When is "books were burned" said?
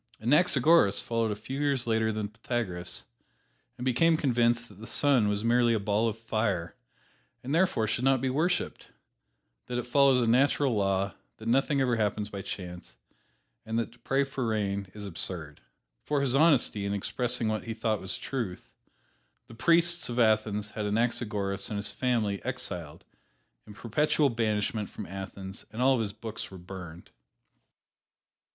26.11-27.11